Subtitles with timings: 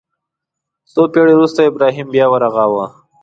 [0.91, 2.85] څو پېړۍ وروسته ابراهیم بیا ورغاوه.